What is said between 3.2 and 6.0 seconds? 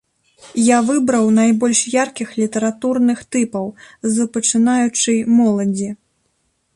тыпаў з пачынаючай моладзі.